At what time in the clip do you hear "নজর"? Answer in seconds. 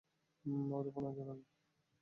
1.05-1.25